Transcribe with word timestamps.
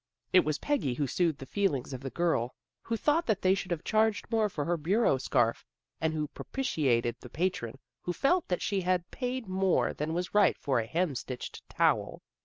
It 0.33 0.39
was 0.43 0.57
Peggy 0.57 0.95
who 0.95 1.05
soothed 1.05 1.37
the 1.37 1.45
feelings 1.45 1.93
of 1.93 2.01
the 2.01 2.09
girl 2.09 2.55
who 2.81 2.97
thought 2.97 3.27
that 3.27 3.43
they 3.43 3.53
should 3.53 3.69
have 3.69 3.83
charged 3.83 4.25
more 4.31 4.49
for 4.49 4.65
her 4.65 4.75
bureau 4.75 5.19
scarf, 5.19 5.63
and 5.99 6.11
who 6.11 6.27
propitiated 6.29 7.17
the 7.19 7.29
patron 7.29 7.77
who 8.01 8.11
felt 8.11 8.47
that 8.47 8.63
she 8.63 8.81
had 8.81 9.11
paid 9.11 9.45
more 9.47 9.93
than 9.93 10.15
was 10.15 10.33
right 10.33 10.57
for 10.57 10.79
a 10.79 10.87
hem 10.87 11.13
stitched 11.13 11.61
towel. 11.69 12.23